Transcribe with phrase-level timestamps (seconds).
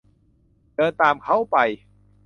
[0.75, 1.57] เดินตามเค้าไป